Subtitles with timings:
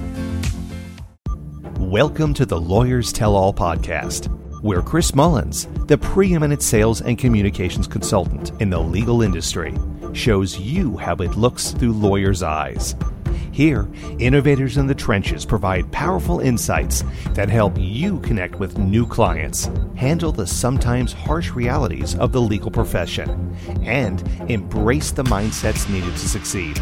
[1.78, 4.28] Welcome to the Lawyers Tell All podcast,
[4.62, 9.74] where Chris Mullins, the preeminent sales and communications consultant in the legal industry,
[10.14, 12.96] shows you how it looks through lawyers' eyes.
[13.54, 17.04] Here, innovators in the trenches provide powerful insights
[17.34, 22.72] that help you connect with new clients, handle the sometimes harsh realities of the legal
[22.72, 26.82] profession, and embrace the mindsets needed to succeed.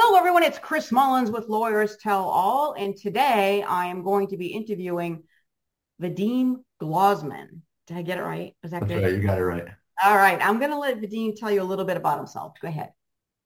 [0.10, 0.42] Hello, everyone.
[0.42, 2.74] It's Chris Mullins with Lawyers Tell All.
[2.74, 5.22] And today I am going to be interviewing
[6.02, 7.62] Vadim Glozman.
[7.86, 8.56] Did I get it right?
[8.64, 9.04] Is that That's good?
[9.04, 9.14] Right.
[9.14, 9.68] You got it right.
[10.04, 10.40] All right.
[10.42, 12.54] I'm going to let Vadim tell you a little bit about himself.
[12.60, 12.92] Go ahead.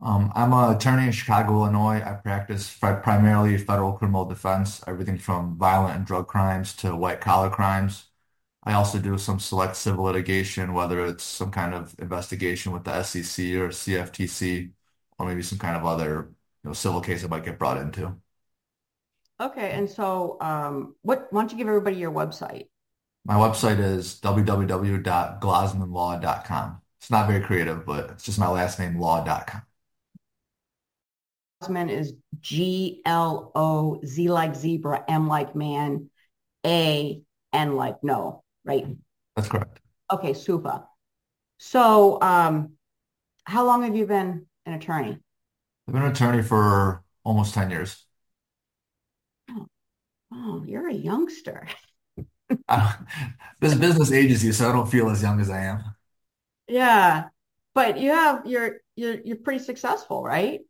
[0.02, 2.02] Um, I'm an attorney in Chicago, Illinois.
[2.02, 7.50] I practice primarily federal criminal defense, everything from violent and drug crimes to white collar
[7.50, 8.06] crimes.
[8.64, 13.04] I also do some select civil litigation, whether it's some kind of investigation with the
[13.04, 14.72] SEC or CFTC,
[15.20, 16.30] or maybe some kind of other
[16.70, 18.16] know, civil case I might get brought into.
[19.40, 21.28] Okay, and so um, what?
[21.32, 22.68] Why don't you give everybody your website?
[23.26, 26.82] My website is www.glozmanlaw.com.
[27.00, 29.64] It's not very creative, but it's just my last name, law.com.
[31.64, 36.10] Glozman is G L O Z like zebra, M like man,
[36.66, 37.22] A
[37.54, 38.86] N like no, right?
[39.36, 39.80] That's correct.
[40.12, 40.84] Okay, super.
[41.58, 42.74] So, um,
[43.46, 45.20] how long have you been an attorney?
[45.88, 48.06] I've been an attorney for almost 10 years.
[49.50, 49.68] Oh,
[50.34, 51.68] oh you're a youngster.
[53.60, 55.84] this business ages you, so I don't feel as young as I am.
[56.68, 57.30] Yeah.
[57.74, 60.62] But you have you're you're you're pretty successful, right?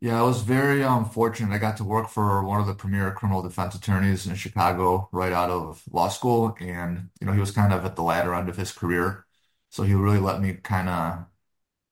[0.00, 1.54] Yeah, I was very um fortunate.
[1.54, 5.32] I got to work for one of the premier criminal defense attorneys in Chicago right
[5.32, 8.48] out of law school, and you know he was kind of at the latter end
[8.48, 9.24] of his career,
[9.70, 11.26] so he really let me kind of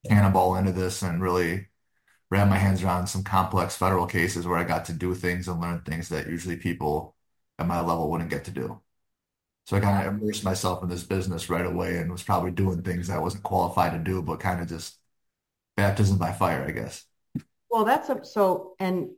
[0.09, 1.69] cannonball into this and really
[2.31, 5.61] wrap my hands around some complex federal cases where I got to do things and
[5.61, 7.17] learn things that usually people
[7.59, 8.81] at my level wouldn't get to do.
[9.67, 12.83] So I kind of immersed myself in this business right away and was probably doing
[12.83, 14.99] things I wasn't qualified to do, but kind of just
[15.77, 17.05] baptism by fire, I guess.
[17.71, 19.11] Well, that's a, so, and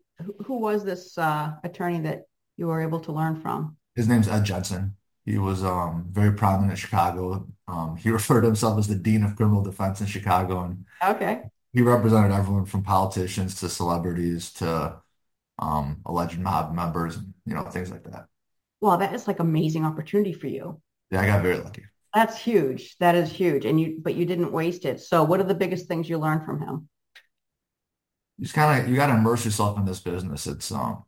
[0.45, 2.25] who was this uh, attorney that
[2.56, 3.77] you were able to learn from?
[3.95, 4.97] His name's Ed Genson.
[5.25, 7.47] He was um, very prominent in Chicago.
[7.69, 11.43] Um, he referred to himself as the dean of criminal defense in Chicago, and okay,
[11.72, 14.97] he represented everyone from politicians to celebrities to
[15.59, 18.27] um, alleged mob members, and you know things like that.
[18.81, 20.81] Well, that is like amazing opportunity for you.
[21.10, 21.84] Yeah, I got very lucky.
[22.15, 22.97] That's huge.
[22.99, 25.00] That is huge, and you but you didn't waste it.
[25.00, 26.88] So, what are the biggest things you learned from him?
[28.39, 30.47] You just kind of you got to immerse yourself in this business.
[30.47, 31.04] It's um,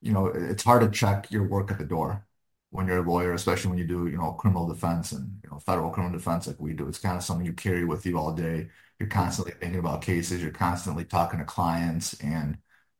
[0.00, 2.26] you know, it's hard to check your work at the door
[2.70, 5.58] when you're a lawyer, especially when you do, you know, criminal defense and you know,
[5.60, 6.88] federal criminal defense like we do.
[6.88, 8.68] It's kind of something you carry with you all day.
[9.02, 10.40] You're constantly thinking about cases.
[10.40, 12.58] You're constantly talking to clients, and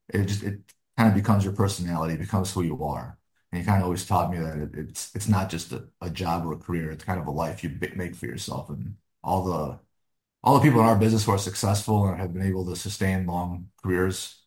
[0.09, 0.59] it just it
[0.97, 3.17] kind of becomes your personality, it becomes who you are.
[3.53, 6.11] And he kind of always taught me that it, it's it's not just a, a
[6.11, 6.91] job or a career.
[6.91, 8.69] It's kind of a life you make for yourself.
[8.69, 9.79] And all the
[10.43, 13.27] all the people in our business who are successful and have been able to sustain
[13.27, 14.43] long careers,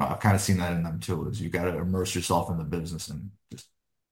[0.00, 1.28] I've kind of seen that in them too.
[1.28, 3.68] Is you got to immerse yourself in the business and just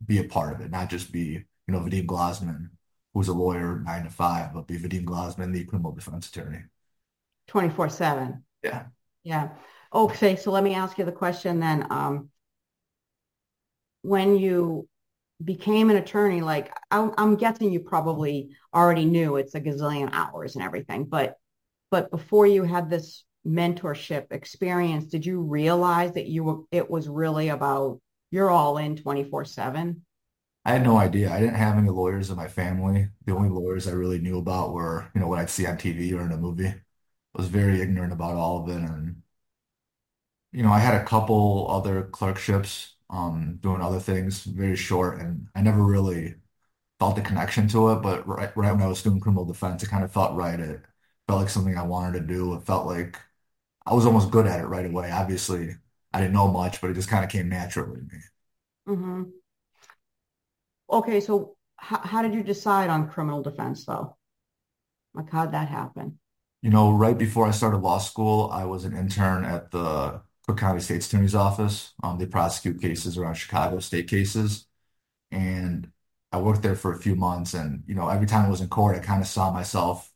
[0.06, 1.22] be a part of it, not just be
[1.68, 2.70] you know Vadim Glozman,
[3.14, 6.60] who's a lawyer nine to five, but be Vadim Glozman, the criminal defense attorney.
[7.52, 8.42] 24 7.
[8.64, 8.84] Yeah.
[9.24, 9.50] Yeah.
[9.92, 10.36] Okay.
[10.36, 11.86] So let me ask you the question then.
[11.90, 12.30] Um,
[14.00, 14.88] when you
[15.44, 20.54] became an attorney, like I'm, I'm guessing you probably already knew it's a gazillion hours
[20.56, 21.36] and everything, but
[21.90, 27.06] but before you had this mentorship experience, did you realize that you were it was
[27.06, 28.00] really about
[28.30, 30.02] you're all in 24 7?
[30.64, 31.30] I had no idea.
[31.30, 33.08] I didn't have any lawyers in my family.
[33.26, 36.14] The only lawyers I really knew about were, you know, what I'd see on TV
[36.14, 36.72] or in a movie
[37.34, 38.82] was very ignorant about all of it.
[38.82, 39.22] And,
[40.52, 45.48] you know, I had a couple other clerkships, um, doing other things, very short, and
[45.54, 46.36] I never really
[47.00, 48.02] felt the connection to it.
[48.02, 50.60] But right, right when I was doing criminal defense, it kind of felt right.
[50.60, 50.82] It
[51.28, 52.54] felt like something I wanted to do.
[52.56, 53.18] It felt like
[53.86, 55.10] I was almost good at it right away.
[55.12, 55.76] Obviously,
[56.14, 58.20] I didn't know much, but it just kind of came naturally to me.
[58.88, 59.22] Mm-hmm.
[60.90, 64.16] Okay, so how, how did you decide on criminal defense though?
[65.14, 66.18] Like how'd that happen?
[66.62, 70.58] You know, right before I started law school, I was an intern at the Cook
[70.58, 71.92] County State's Attorney's Office.
[72.02, 74.66] Um, they prosecute cases around Chicago state cases.
[75.30, 75.90] And
[76.32, 77.54] I worked there for a few months.
[77.54, 80.12] And, you know, every time I was in court, I kind of saw myself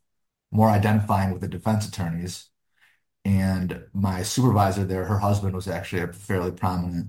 [0.53, 2.49] more identifying with the defense attorneys.
[3.25, 7.09] And my supervisor there, her husband was actually a fairly prominent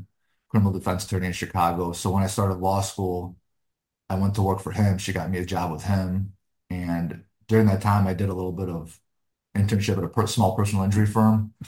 [0.50, 1.94] criminal defense attorney in Chicago.
[1.94, 3.38] So when I started law school,
[4.10, 4.98] I went to work for him.
[4.98, 6.34] She got me a job with him.
[6.70, 9.00] And during that time, I did a little bit of
[9.58, 11.54] internship at a per small personal injury firm.
[11.62, 11.68] Oh.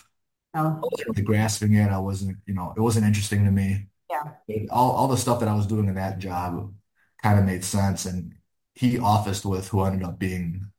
[0.56, 1.90] I Oh, wasn't really grasping it.
[1.92, 3.88] I wasn't, you know, it wasn't interesting to me.
[4.10, 4.32] yeah.
[4.72, 6.74] All, all the stuff that I was doing in that job
[7.22, 8.06] kind of made sense.
[8.06, 8.36] And
[8.76, 10.72] he officed with who ended up being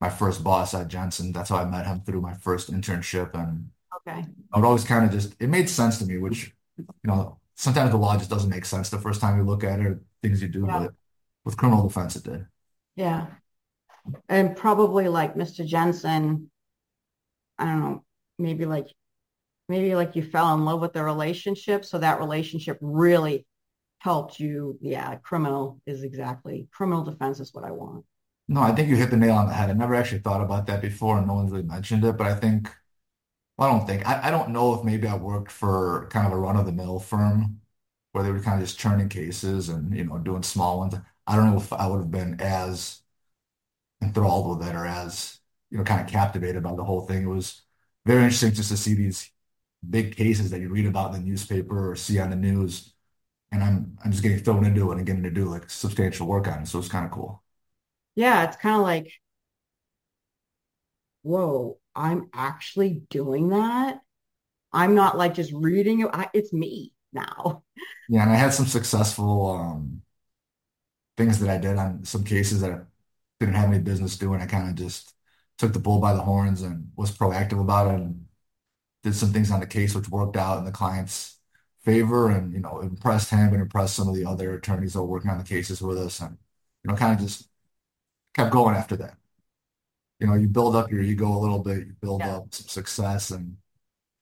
[0.00, 1.32] my first boss at Genson.
[1.32, 3.34] That's how I met him through my first internship.
[3.34, 3.70] And
[4.06, 4.24] Okay.
[4.52, 7.90] I would always kind of just, it made sense to me, which, you know, sometimes
[7.90, 10.42] the law just doesn't make sense the first time you look at it, or things
[10.42, 10.78] you do, Yeah.
[10.86, 10.94] but
[11.44, 12.46] with criminal defense, it did.
[12.96, 13.38] Yeah.
[14.28, 15.66] And probably like Mr.
[15.66, 16.50] Genson,
[17.58, 18.04] I don't know,
[18.38, 18.86] maybe like
[19.68, 23.46] maybe like you fell in love with the relationship, so that relationship really
[23.98, 24.78] helped you.
[24.80, 28.04] Yeah, criminal is exactly criminal defense is what I want.
[28.48, 29.68] No, I think you hit the nail on the head.
[29.70, 32.34] I never actually thought about that before, and no one's really mentioned it, but I
[32.34, 32.70] think,
[33.56, 36.32] well, I don't think, I, I don't know if maybe I worked for kind of
[36.32, 37.60] a run-of-the-mill firm
[38.12, 40.94] where they were kind of just churning cases and, you know, doing small ones.
[41.26, 43.02] I don't know if I would have been as
[44.02, 45.38] enthralled with it or as,
[45.70, 47.22] you know, kind of captivated by the whole thing.
[47.24, 47.62] It was
[48.06, 49.30] very interesting just to see these
[49.88, 52.92] big cases that you read about in the newspaper or see on the news.
[53.52, 56.48] And I'm I'm just getting thrown into it and getting to do like substantial work
[56.48, 56.68] on it.
[56.68, 57.42] So it's kind of cool.
[58.16, 59.12] Yeah, it's kind of like,
[61.22, 64.00] whoa, I'm actually doing that.
[64.72, 66.10] I'm not like just reading it.
[66.12, 67.64] I, it's me now.
[68.08, 70.02] Yeah, and I had some successful um
[71.16, 72.86] things that I did on some cases that
[73.40, 74.40] didn't have any business doing.
[74.40, 75.14] I kind of just
[75.58, 78.26] took the bull by the horns and was proactive about it and
[79.04, 81.38] did some things on the case which worked out in the client's
[81.84, 85.08] favor and you know impressed him and impressed some of the other attorneys that were
[85.08, 86.38] working on the cases with us and
[86.84, 87.48] you know kind of just
[88.34, 89.16] kept going after that.
[90.20, 92.26] You know, you build up your ego a little bit, you build Yeah.
[92.26, 93.56] up some success and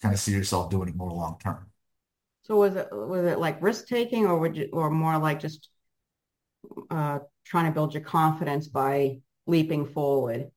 [0.02, 1.70] kind of see yourself doing it more long term.
[2.42, 5.68] So was it was it like risk taking or would you or more like just
[6.90, 10.50] uh trying to build your confidence by leaping forward?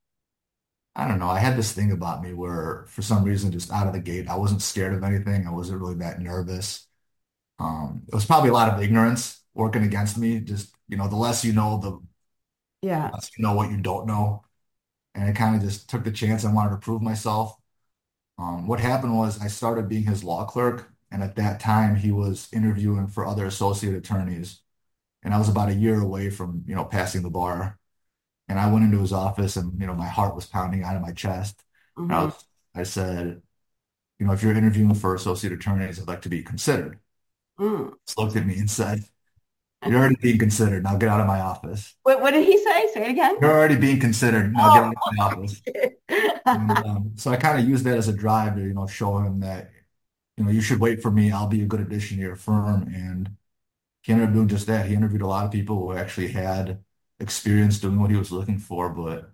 [0.95, 1.29] I don't know.
[1.29, 4.27] I had this thing about me where, for some reason, just out of the gate,
[4.27, 5.47] I wasn't scared of anything.
[5.47, 6.87] I wasn't really that nervous.
[7.59, 10.39] Um, it was probably a lot of ignorance working against me.
[10.41, 11.99] Just, you know, the less you know, the
[12.81, 13.13] Yeah.
[13.13, 14.43] less you know what you don't know.
[15.15, 16.45] And I kind of just took the chance.
[16.45, 17.57] I wanted to prove myself.
[18.39, 22.11] Um, what happened was I started being his law clerk, and at that time, he
[22.11, 24.61] was interviewing for other associate attorneys,
[25.23, 27.79] and I was about a year away from, you know, passing the bar.
[28.49, 31.01] And I went into his office, and you know, my heart was pounding out of
[31.03, 31.63] my chest.
[32.09, 32.45] And I was,
[32.75, 33.41] I said,
[34.19, 36.99] you know, if you're interviewing for associate attorneys, I'd like to be considered.
[37.59, 37.93] Mm.
[38.07, 39.05] He looked at me and said,
[39.85, 40.83] "You're already being considered.
[40.83, 41.95] Now get out of my office.
[42.03, 42.87] What what did he say?
[42.93, 43.37] Say it again.
[43.39, 44.53] You're already being considered.
[44.53, 45.61] Now get Oh, out of my office."
[46.51, 49.19] And um, so I kind of used that as a drive to, you know, show
[49.19, 49.71] him that,
[50.37, 51.31] you know, you should wait for me.
[51.31, 52.83] I'll be a good addition to your firm.
[52.93, 53.35] And
[54.09, 54.87] he ended up doing just that.
[54.87, 56.83] He interviewed a lot of people who actually had
[57.19, 59.31] experience doing what he was looking for, but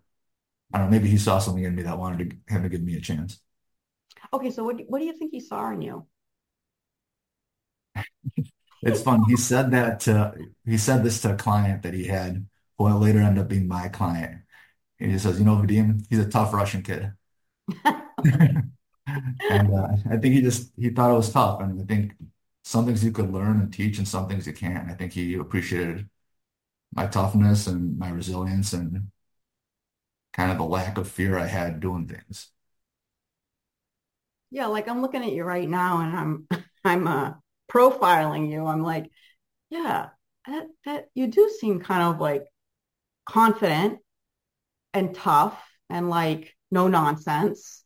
[0.74, 2.84] I don't know, maybe he saw something in me that wanted to, him to give
[2.84, 3.40] me a chance.
[4.34, 6.06] okay, so what what do you think he saw in you?
[8.82, 9.24] It's fun.
[9.28, 13.20] He said that to, he said this to a client that he had who later
[13.20, 14.42] ended up being my client.
[15.00, 17.14] And he says, you know, Vadim, he's a tough Russian kid.
[19.50, 21.62] And uh, I think he just he thought it was tough.
[21.62, 22.14] And I think
[22.66, 24.90] some things you could learn and teach and some things you can't.
[24.92, 26.10] I think he appreciated
[26.94, 29.12] my toughness and my resilience and
[30.34, 32.52] kind of the lack of fear I had doing things.
[34.52, 36.16] Yeah, like I'm looking at you right now and
[36.52, 37.34] I'm I'm uh
[37.72, 38.66] profiling you.
[38.66, 39.10] I'm like,
[39.72, 40.10] yeah,
[40.48, 42.46] that that you do seem kind of like
[43.28, 44.00] confident
[44.94, 47.84] and tough and like no nonsense.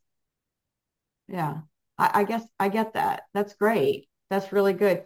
[1.27, 1.61] Yeah.
[1.97, 3.23] I, I guess I get that.
[3.33, 4.08] That's great.
[4.29, 5.03] That's really good.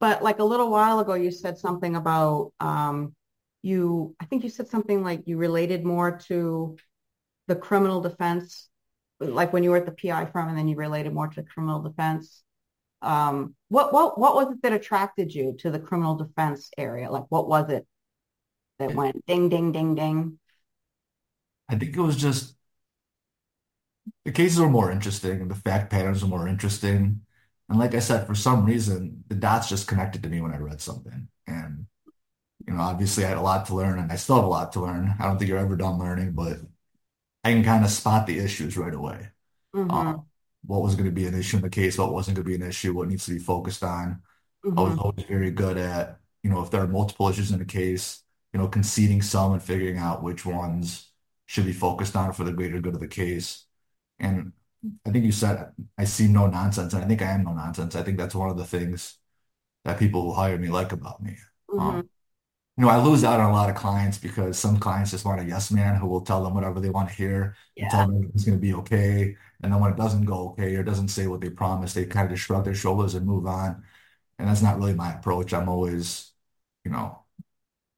[0.00, 3.14] But like a little while ago you said something about um
[3.62, 6.76] you I think you said something like you related more to
[7.46, 8.68] the criminal defense
[9.20, 11.80] like when you were at the PI firm and then you related more to criminal
[11.80, 12.42] defense.
[13.00, 17.10] Um, what what what was it that attracted you to the criminal defense area?
[17.10, 17.86] Like what was it
[18.78, 20.38] that went ding ding ding ding?
[21.68, 22.54] I think it was just
[24.24, 27.22] the cases were more interesting, and the fact patterns were more interesting.
[27.72, 30.58] And like I said, for some reason, the dots just connected to me when I
[30.58, 31.28] read something.
[31.48, 31.86] And,
[32.66, 34.72] you know, obviously I had a lot to learn and I still have a lot
[34.74, 35.14] to learn.
[35.20, 36.58] I don't think you're ever done learning, but
[37.44, 39.30] I can kind of spot the issues right away.
[39.74, 39.90] Mm-hmm.
[39.90, 40.26] Um,
[40.66, 42.62] what was going to be an issue in the case, what wasn't going to be
[42.62, 44.22] an issue, what needs to be focused on.
[44.76, 44.98] I was Mm-hmm.
[44.98, 48.60] always very good at, you know, if there are multiple issues in the case, you
[48.60, 51.10] know, conceding some and figuring out which ones
[51.46, 53.64] should be focused on for the greater good of the case.
[54.18, 54.52] And
[55.06, 57.94] I think you said I seem no nonsense, and I think I am no nonsense.
[57.94, 59.18] I think that's one of the things
[59.84, 61.36] that people who hire me like about me.
[61.70, 61.80] Mm-hmm.
[61.80, 62.08] Um,
[62.76, 65.40] you know, I lose out on a lot of clients because some clients just want
[65.40, 68.30] a yes man who will tell them whatever they want to hear and tell them
[68.34, 69.36] it's going to be okay.
[69.62, 72.26] And then when it doesn't go okay or doesn't say what they promised, they kind
[72.26, 73.84] of just shrug their shoulders and move on.
[74.38, 75.52] And that's not really my approach.
[75.52, 76.32] I'm always,
[76.84, 77.22] you know,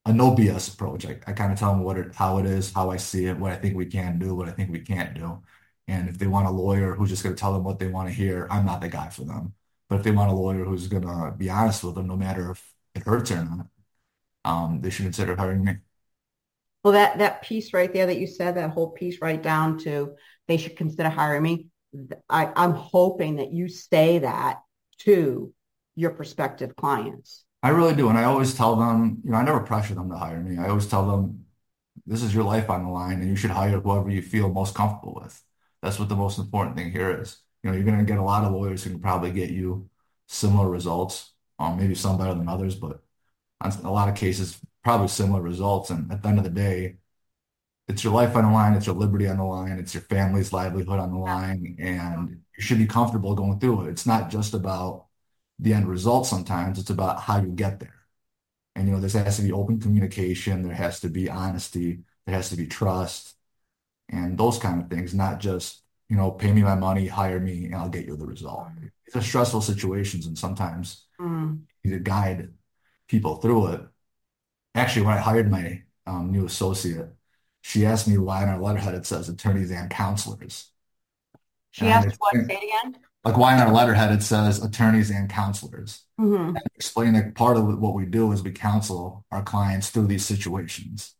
[0.04, 1.06] a no BS approach.
[1.06, 3.38] I, I kind of tell them what it, how it is, how I see it,
[3.38, 5.40] what I think we can do, what I think we can't do.
[5.86, 8.08] And if they want a lawyer who's just going to tell them what they want
[8.08, 9.54] to hear, I'm not the guy for them.
[9.88, 12.52] But if they want a lawyer who's going to be honest with them, no matter
[12.52, 13.66] if it hurts or not,
[14.44, 15.76] um, they should consider hiring me.
[16.82, 20.14] Well, that that piece right there that you said, that whole piece right down to
[20.48, 21.68] they should consider hiring me.
[22.28, 24.60] I, I'm hoping that you say that
[24.98, 25.52] to
[25.94, 27.44] your prospective clients.
[27.62, 28.08] I really do.
[28.10, 30.58] And I always tell them, you know, I never pressure them to hire me.
[30.58, 31.46] I always tell them,
[32.04, 34.74] this is your life on the line and you should hire whoever you feel most
[34.74, 35.42] comfortable with.
[35.84, 37.36] That's what the most important thing here is.
[37.62, 39.90] You know, you're going to get a lot of lawyers who can probably get you
[40.26, 43.02] similar results, um, maybe some better than others, but
[43.60, 45.90] on a lot of cases, probably similar results.
[45.90, 46.96] And at the end of the day,
[47.86, 50.54] it's your life on the line, it's your liberty on the line, it's your family's
[50.54, 53.90] livelihood on the line, and you should be comfortable going through it.
[53.90, 55.08] It's not just about
[55.58, 58.06] the end result sometimes, it's about how you get there.
[58.74, 62.34] And, you know, there has to be open communication, there has to be honesty, there
[62.34, 63.33] has to be trust,
[64.14, 67.66] and those kind of things, not just, you know, pay me my money, hire me,
[67.66, 68.68] and I'll get you the result.
[69.06, 71.66] These are stressful situations, and sometimes Mm.
[71.82, 72.52] you need to guide
[73.08, 73.82] people through it.
[74.74, 77.08] Actually, when I hired my um, new associate,
[77.62, 80.70] she asked me why on our letterhead it says attorneys and counselors.
[81.70, 82.34] She And asked what?
[82.34, 82.96] Say again.
[83.24, 86.04] like, why on our letterhead it says attorneys and counselors.
[86.18, 90.24] hmm Explain that part of what we do is we counsel our clients through these
[90.24, 91.14] situations,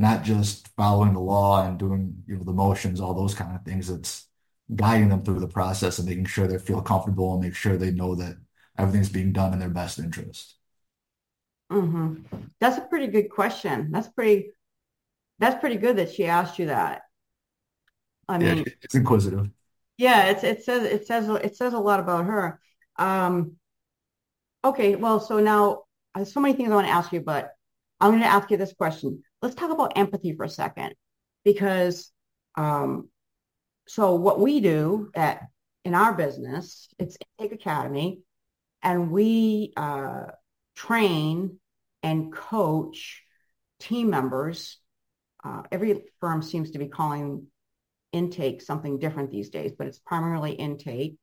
[0.00, 3.64] not just following the law and doing, you know, the motions, all those kind of
[3.64, 3.90] things.
[3.90, 4.28] It's
[4.76, 7.92] guiding them through the process and making sure they feel comfortable and make sure they
[7.92, 8.36] know that
[8.78, 10.56] everything's being done in their best interest.
[11.70, 12.14] hmm
[12.60, 13.90] That's a pretty good question.
[13.90, 14.52] That's pretty,
[15.40, 17.02] that's pretty good that she asked you that.
[18.28, 19.50] I Yeah, mean, it's inquisitive.
[19.98, 22.60] yeah, it's it says it says it says a lot about her.
[22.96, 23.56] Um,
[24.64, 25.82] okay, well, so now
[26.24, 27.52] so many things I want to ask you, but
[28.00, 29.22] I'm going to ask you this question.
[29.42, 30.94] Let's talk about empathy for a second,
[31.44, 32.12] because
[32.56, 33.08] um,
[33.88, 35.42] so what we do at
[35.84, 38.20] in our business, it's Intake Academy,
[38.82, 40.24] and we uh,
[40.76, 41.58] train
[42.02, 43.22] and coach
[43.78, 44.78] team members.
[45.42, 47.46] Uh, every firm seems to be calling
[48.12, 51.16] intake something different these days, but it's primarily intake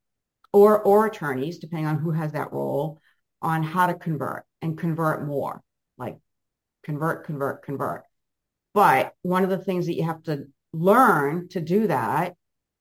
[0.52, 3.00] or or attorneys, depending on who has that role,
[3.44, 5.62] on how to convert and convert more,
[6.00, 6.18] like
[6.84, 8.06] convert, convert, convert.
[8.78, 12.36] But one of the things that you have to learn to do that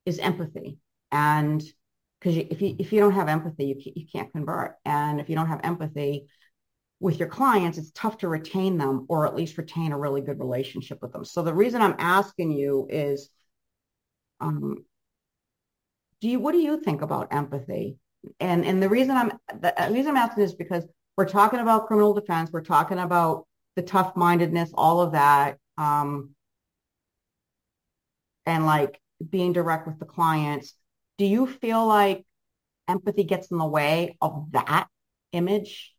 [0.05, 0.76] is empathy.
[1.11, 1.65] And
[2.21, 4.76] because if you if you don't have empathy, you can't, you can't convert.
[4.85, 6.26] And if you don't have empathy
[7.00, 10.38] with your clients, it's tough to retain them or at least retain a really good
[10.38, 11.25] relationship with them.
[11.25, 13.31] So the reason I'm asking you is,
[14.41, 14.85] um,
[16.21, 17.97] do you what do you think about empathy?
[18.38, 20.85] And and the reason I'm the reason I'm asking is because
[21.17, 25.57] we're talking about criminal defense, we're talking about the tough mindedness, all of that.
[25.78, 26.35] Um,
[28.45, 30.75] and like being direct with the clients.
[31.18, 32.25] Do you feel like
[32.88, 34.88] empathy gets in the way of that
[35.33, 35.95] image?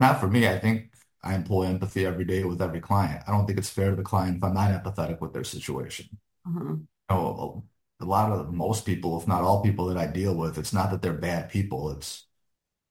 [0.00, 0.48] Not for me.
[0.48, 0.92] I think
[1.22, 3.22] I employ empathy every day with every client.
[3.26, 6.08] I don't think it's fair to the client if I'm not empathetic with their situation.
[6.44, 6.88] Mhm.
[7.10, 7.64] You know,
[8.00, 10.90] a lot of most people, if not all people that I deal with, it's not
[10.90, 11.90] that they're bad people.
[11.90, 12.26] It's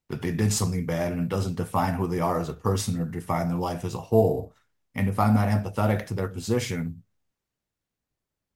[0.09, 2.99] that they did something bad and it doesn't define who they are as a person
[2.99, 4.53] or define their life as a whole.
[4.97, 7.03] And if I'm not empathetic to their position,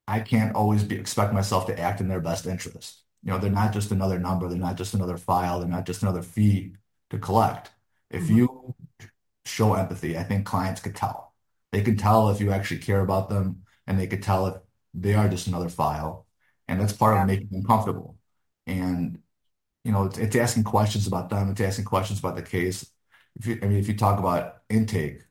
[0.07, 3.03] I can't always be expect myself to act in their best interest.
[3.24, 6.01] You know, they're not just another number, they're not just another file, they're not just
[6.01, 6.75] another fee
[7.12, 7.71] to collect.
[8.10, 8.38] If Mhm.
[8.38, 8.75] you
[9.45, 11.33] show empathy, I think clients could tell.
[11.71, 14.55] They can tell if you actually care about them, and they could tell if
[14.93, 16.27] they are just another file.
[16.67, 17.21] And that's part Yeah.
[17.21, 18.17] of making them comfortable.
[18.67, 19.19] And
[19.86, 22.91] you know, it's, it's asking questions about them, it's asking questions about the case.
[23.38, 25.21] If you, I mean, if you talk about intake,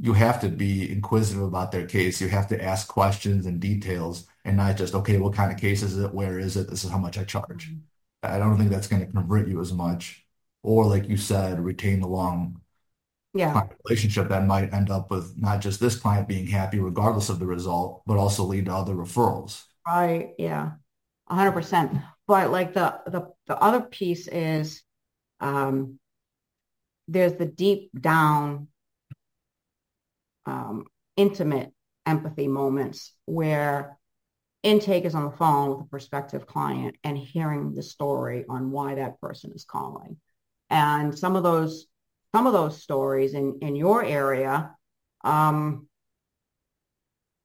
[0.00, 2.20] you have to be inquisitive about their case.
[2.20, 5.82] You have to ask questions and details and not just, okay, what kind of case
[5.82, 6.14] is it?
[6.14, 6.68] Where is it?
[6.70, 7.70] This is how much I charge.
[7.70, 7.78] Mm-hmm.
[8.22, 10.24] I don't think that's going to convert you as much.
[10.62, 12.60] Or like you said, retain a long
[13.34, 13.68] Yeah.
[13.84, 17.46] relationship that might end up with not just this client being happy regardless of the
[17.46, 19.64] result, but also lead to other referrals.
[19.86, 20.34] Right.
[20.38, 20.72] Yeah.
[21.28, 21.92] A hundred percent.
[22.26, 24.82] But like the the the other piece is
[25.40, 25.98] um
[27.08, 28.68] there's the deep down
[30.52, 30.84] um
[31.16, 31.72] intimate
[32.06, 33.98] empathy moments where
[34.62, 38.94] intake is on the phone with a prospective client and hearing the story on why
[38.94, 40.16] that person is calling.
[40.70, 41.86] And some of those
[42.34, 44.74] some of those stories in in your area,
[45.24, 45.86] um,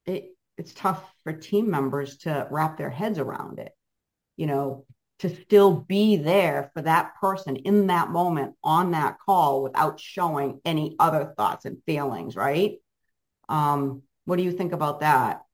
[0.06, 3.72] it it's tough for team members to wrap their heads around it.
[4.36, 4.84] You know,
[5.20, 10.60] to still be there for that person in that moment on that call without showing
[10.64, 12.78] any other thoughts and feelings, right?
[13.48, 15.44] Um, what do you think about that?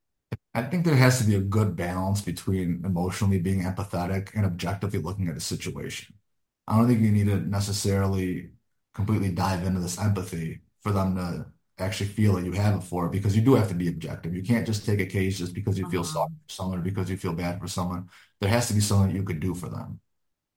[0.53, 4.99] I think there has to be a good balance between emotionally being empathetic and objectively
[4.99, 6.15] looking at a situation.
[6.67, 8.51] I don't think you need to necessarily
[8.93, 11.45] completely dive into this empathy for them to
[11.77, 14.33] actually feel that you have it for it because you do have to be objective.
[14.33, 16.05] You can't just take a case just because you feel Uh-huh.
[16.05, 18.09] sorry for someone or because you feel bad for someone.
[18.39, 19.99] There has to be something you could do for them.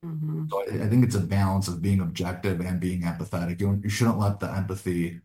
[0.03, 3.59] hmm So I I think it's a balance of being objective and being empathetic.
[3.61, 5.21] You, you shouldn't let the empathy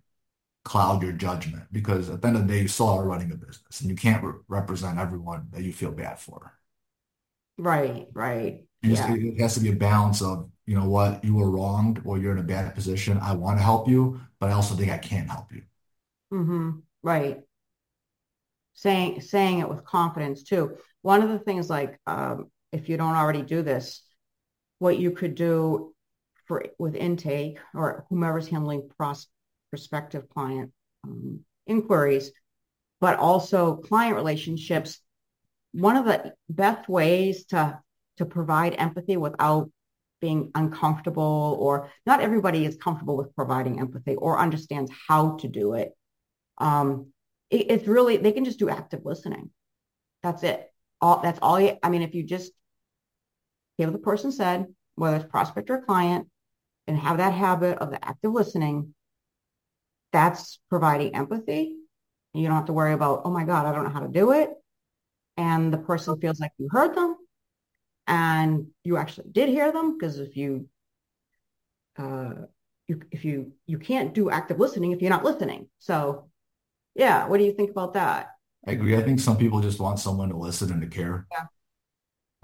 [0.65, 3.37] cloud your judgment because at the end of the day, you still are running a
[3.37, 6.55] business and you can't re represent everyone that you feel bad for.
[7.59, 8.65] Right, right.
[8.83, 9.15] Yeah.
[9.15, 12.33] it has to be a balance of, you know what, you were wronged or you're
[12.33, 13.19] in a bad position.
[13.19, 15.63] I want to help you, but I also think I can't help you.
[16.31, 17.45] hmm Right.
[18.75, 20.77] Saying saying it with confidence too.
[21.03, 24.03] One of the things like um, if you don't already do this,
[24.79, 25.95] what you could do
[26.47, 29.29] for with intake or whomever's handling pros
[29.75, 30.71] prospective client
[31.03, 32.31] um, inquiries,
[33.01, 35.01] but also client relationships.
[35.73, 37.81] One of the best ways to
[38.19, 39.69] to provide empathy without
[40.21, 45.75] being uncomfortable or not everybody is comfortable with providing empathy or understands how to do
[45.75, 45.91] it.
[46.59, 47.09] Um,
[47.51, 49.51] it, it's really they can just do active listening.
[50.23, 50.71] That's it.
[51.01, 51.77] All that's all you.
[51.83, 52.53] I mean, if you just
[53.77, 56.29] hear what the person said, whether it's prospect or client,
[56.87, 58.95] and have that habit of the active listening,
[60.15, 61.75] that's providing empathy.
[62.33, 64.33] You don't have to worry about, oh my God, I don't know how to do
[64.33, 64.51] it.
[65.37, 67.17] And the person feels like you heard them
[68.07, 70.69] and you actually did hear them because if you
[71.99, 72.35] uh
[72.87, 75.69] you if you you can't do active listening if you're not listening.
[75.79, 76.31] So
[76.95, 78.31] yeah, what do you think about that?
[78.67, 78.97] I agree.
[78.97, 81.27] I think some people just want someone to listen and to care.
[81.33, 81.47] Yeah.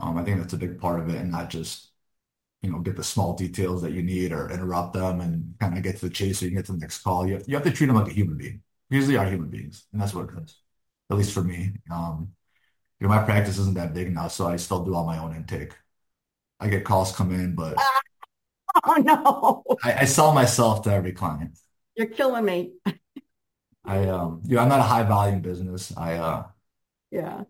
[0.01, 1.89] Um, I think that's a big part of it and not just,
[2.62, 5.83] you know, get the small details that you need or interrupt them and kind of
[5.83, 7.27] get to the chase so you can get to the next call.
[7.27, 8.62] You have, you have to treat them like a human being.
[8.90, 10.57] Usually are human beings, and that's what it is,
[11.11, 11.73] at least for me.
[11.90, 12.33] Um,
[13.01, 15.35] you know, my practice isn't that big now, so I still do all my own
[15.37, 15.73] intake.
[16.61, 17.87] I get calls come in, but
[18.85, 21.59] Oh no, I, I sell myself to every client.
[21.96, 22.73] you're killing me.
[23.85, 25.94] I um, you know, I'm not a high volume business.
[25.96, 26.44] I uh,
[27.11, 27.44] Yeah.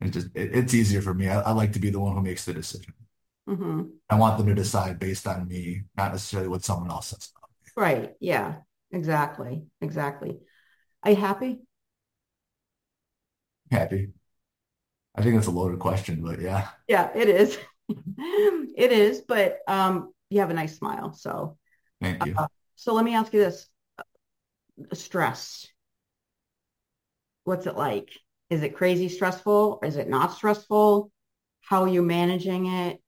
[0.00, 1.28] it's just it, it's easier for me.
[1.28, 2.92] I, I like to be the one who makes the decision.
[3.46, 7.32] Hmm I want them to decide based on me, not necessarily what someone else says.
[7.76, 8.14] Right.
[8.20, 8.56] Yeah.
[8.90, 9.66] Exactly.
[9.80, 10.38] Exactly.
[11.02, 11.60] Are you happy?
[13.70, 14.12] Happy.
[15.14, 17.58] I think that's a loaded question, but yeah, Yeah, it is.
[18.74, 21.12] It is, but um, you have a nice smile.
[21.12, 21.58] So,
[22.00, 22.34] thank you.
[22.36, 23.68] uh, so let me ask you this:
[24.94, 25.66] stress.
[27.44, 28.10] What's it like?
[28.50, 29.80] Is it crazy stressful?
[29.82, 31.10] Is it not stressful?
[31.62, 33.01] How are you managing it?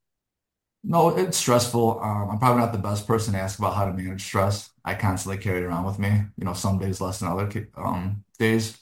[0.87, 2.01] No, it's stressful.
[2.01, 4.71] Um, I'm probably not the best person to ask about how to manage stress.
[4.85, 6.11] I constantly carry it around with me.
[6.37, 8.79] You know, some days less than other ca- um, days.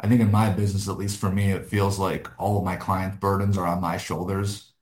[0.00, 2.76] I think in my business, at least for me, it feels like all of my
[2.76, 4.72] client burdens are on my shoulders.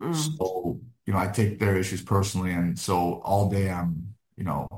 [0.00, 4.44] Mm, So, you know, I take their issues personally, and so all day I'm, you
[4.44, 4.68] know,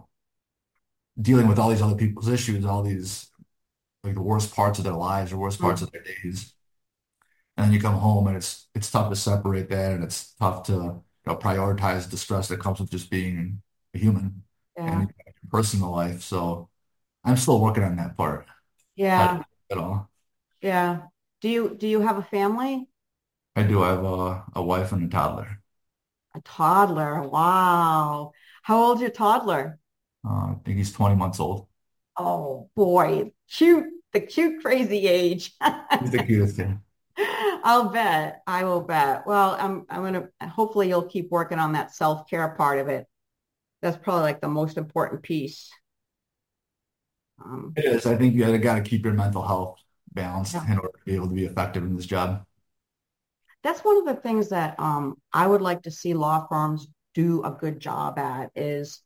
[1.21, 3.31] dealing with all these other people's issues, all these
[4.05, 6.55] like the worst parts of their lives or worst parts mm, of their days.
[7.57, 10.65] And then you come home and it's it's tough to separate that and it's tough
[10.65, 13.63] to, you know, prioritize the stress that comes with just being
[13.95, 14.43] a human
[14.77, 16.23] and your personal life.
[16.23, 16.69] So
[17.25, 18.47] I'm still working on that part.
[18.97, 19.43] Yeah.
[19.71, 20.11] at all.
[20.61, 21.03] Yeah.
[21.41, 22.89] Do you do you have a family?
[23.55, 25.59] I do I have a, a wife and a toddler.
[26.35, 27.23] A toddler.
[27.23, 28.33] Wow.
[28.63, 29.79] How old's your toddler?
[30.25, 31.67] Uh, I think he's 20 months old.
[32.17, 35.55] Oh boy, cute, the cute, crazy age.
[36.01, 36.79] He's the cutest kid.
[37.63, 38.43] I'll bet.
[38.47, 39.27] I will bet.
[39.27, 43.07] Well, I'm I'm gonna hopefully you'll keep working on that self-care part of it.
[43.81, 45.71] That's probably like the most important piece.
[47.45, 48.07] Um, It is.
[48.07, 49.79] I think you got to keep your mental health
[50.13, 50.71] balanced yeah.
[50.71, 52.45] in order to be able to be effective in this job.
[53.65, 57.43] That's one of the things that um, I would like to see law firms do
[57.45, 59.01] a good job at is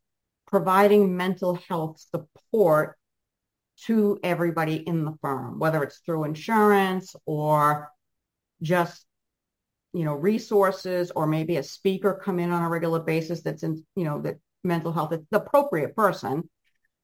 [0.47, 2.97] providing mental health support
[3.85, 7.91] to everybody in the firm, whether it's through insurance or
[8.63, 9.05] just,
[9.93, 13.85] you know, resources or maybe a speaker come in on a regular basis that's in,
[13.95, 16.49] you know, that mental health, it's the appropriate person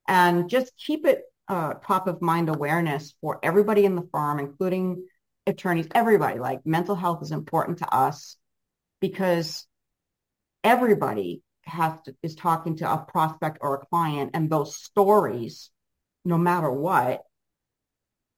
[0.07, 5.05] and just keep it uh, top of mind awareness for everybody in the firm, including
[5.45, 6.39] attorneys, everybody.
[6.39, 8.37] Like mental health is important to us
[9.01, 9.67] because
[10.63, 15.69] everybody has to, is talking to a prospect or a client, and those stories,
[16.25, 17.21] no matter what,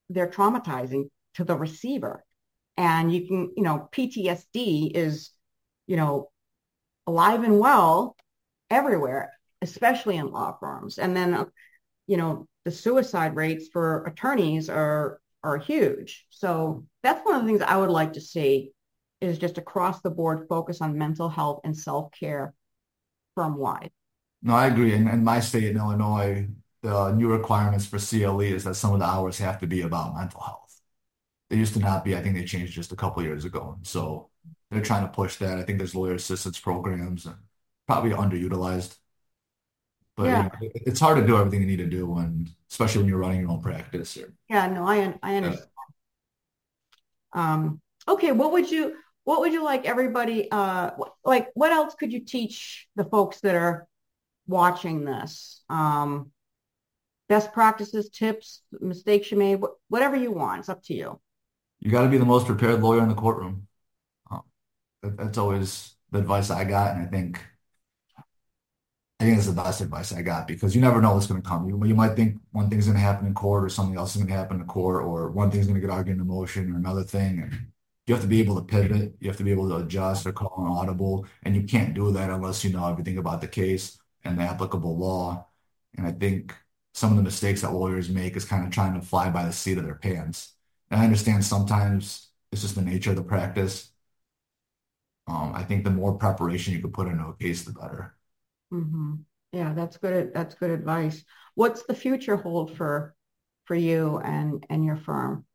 [0.10, 2.25] they're traumatizing to the receiver.
[2.78, 5.32] And you can, you know, PTSD is,
[5.88, 6.30] you know,
[7.08, 8.16] alive and well
[8.70, 10.98] everywhere, especially in law firms.
[10.98, 11.46] And then,
[12.08, 16.26] you know, the suicide rates for attorneys are are huge.
[16.32, 18.72] So that's one of the things I would like to see
[19.22, 22.54] is just across the board focus on mental health and self care
[23.36, 23.92] firm wide.
[24.42, 24.94] No, I agree.
[24.94, 26.48] In, in my state in Illinois,
[26.82, 30.16] the new requirements for CLE is that some of the hours have to be about
[30.16, 30.65] mental health.
[31.50, 32.16] They used to not be.
[32.16, 33.78] I think they changed just a couple years ago.
[33.84, 34.30] So
[34.72, 35.58] they're trying to push that.
[35.60, 37.36] I think there's lawyer assistance programs and
[37.88, 38.98] probably underutilized.
[40.16, 40.38] But Yeah.
[40.38, 43.20] you know, it's hard to do everything you need to do when, especially when you're
[43.20, 44.16] running your own practice.
[44.18, 45.38] Or, Yeah, no, I I yeah.
[45.38, 45.70] understand.
[47.34, 50.92] Um, okay, what would you what would you like everybody uh
[51.24, 53.88] like what else could you teach the folks that are
[54.48, 55.64] watching this?
[55.70, 56.32] Um,
[57.30, 60.60] best practices, tips, mistakes you made, whatever you want.
[60.60, 61.20] It's up to you.
[61.86, 63.68] You got to be the most prepared lawyer in the courtroom.
[64.32, 64.42] Um,
[65.04, 67.40] that, that's always the advice I got, and I think
[69.20, 71.48] I think it's the best advice I got because you never know what's going to
[71.48, 71.70] come.
[71.70, 74.18] You, you might think one thing's going to happen in court, or something else is
[74.18, 76.78] going to happen in court, or one thing's going to get argued in motion, or
[76.78, 77.68] another thing, and
[78.08, 79.14] you have to be able to pivot.
[79.20, 82.12] You have to be able to adjust or call an audible, and you can't do
[82.14, 85.46] that unless you know everything about the case and the applicable law.
[86.00, 86.56] And I think
[86.96, 89.54] some of the mistakes that lawyers make is kind of trying to fly by the
[89.54, 90.55] seat of their pants.
[90.92, 93.92] I understand sometimes it's just the nature of the practice.
[95.28, 98.16] Um, I think the more preparation you could put into a case, the better.
[98.72, 99.16] hmm
[99.52, 100.34] Yeah, that's good.
[100.34, 101.24] That's good advice.
[101.56, 103.16] What's the future hold for
[103.66, 105.46] for you and and your firm?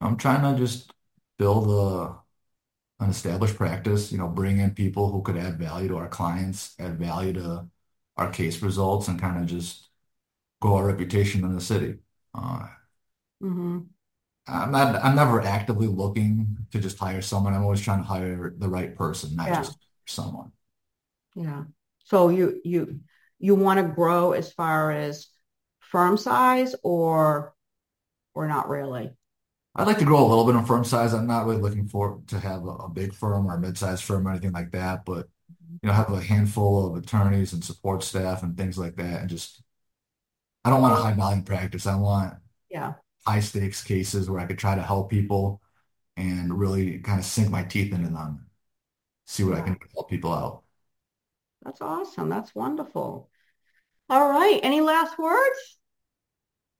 [0.00, 0.92] I'm trying to just
[1.38, 2.18] build a
[3.00, 6.74] an established practice, you know, bring in people who could add value to our clients,
[6.80, 7.68] add value to
[8.16, 9.88] our case results, and kind of just
[10.60, 11.98] grow our reputation in the city.
[12.34, 12.68] Uh,
[13.40, 13.92] hmm
[14.46, 17.54] I'm not, I'm never actively looking to just hire someone.
[17.54, 19.76] I'm always trying to hire the right person, not Yeah, just
[20.06, 20.52] someone.
[21.34, 21.64] yeah.
[22.04, 23.00] So you you
[23.38, 25.28] you want to grow as far as
[25.80, 27.54] firm size or
[28.34, 29.12] or not really?
[29.74, 31.12] I'd like to grow a little bit in firm size.
[31.14, 34.26] I'm not really looking for to have a, a big firm or a mid-sized firm
[34.28, 35.76] or anything like that, but mm-hmm.
[35.82, 39.20] you know, have a handful of attorneys and support staff and things like that.
[39.22, 39.62] And just,
[40.64, 41.86] I don't want a high volume practice.
[41.86, 42.34] I want
[42.70, 42.94] Yeah.
[43.26, 45.60] High stakes cases where I could try to help people
[46.16, 48.46] and really kind of sink my teeth into them,
[49.26, 50.62] see what I can do to help people out.
[51.64, 52.28] That's awesome.
[52.28, 53.30] That's wonderful.
[54.10, 54.60] All right.
[54.62, 55.78] Any last words?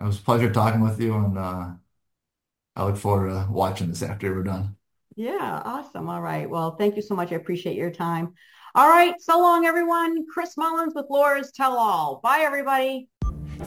[0.00, 1.70] It was a pleasure talking with you, and uh,
[2.74, 4.76] I look forward to watching this after we're done.
[5.14, 6.08] Yeah, awesome.
[6.08, 6.50] All right.
[6.50, 7.30] Well, thank you so much.
[7.32, 8.34] I appreciate your time.
[8.74, 9.14] All right.
[9.20, 10.26] So long, everyone.
[10.26, 12.20] Chris Mullins with Lawyers Tell All.
[12.22, 13.08] Bye, everybody.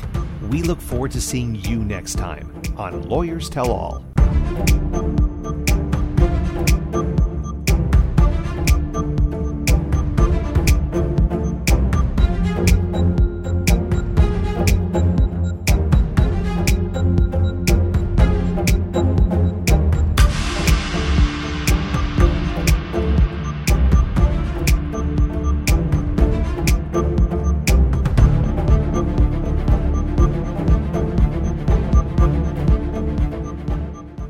[0.49, 4.03] We look forward to seeing you next time on Lawyers Tell All.